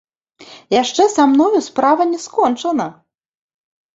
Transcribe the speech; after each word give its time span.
Яшчэ 0.81 1.03
са 1.15 1.23
мною 1.33 1.59
справа 1.67 2.03
не 2.13 2.19
скончана. 2.25 2.87